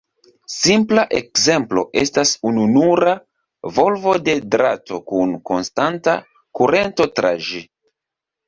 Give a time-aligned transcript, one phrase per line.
[0.51, 3.13] Simpla ekzemplo estas ununura
[3.77, 6.17] volvo de drato kun konstanta
[6.63, 7.63] kurento tra ĝi.